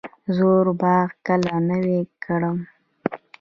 [0.35, 2.57] زوړ باغ کله نوی کړم؟